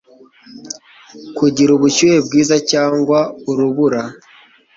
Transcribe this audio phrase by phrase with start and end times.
[1.37, 3.19] kugira ubushyuhe bwiza cyangwa
[3.49, 4.01] urubura